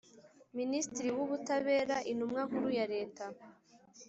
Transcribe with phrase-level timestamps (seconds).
[0.57, 3.25] Minisitiri w Ubutabera Intumwa Nkuru ya leta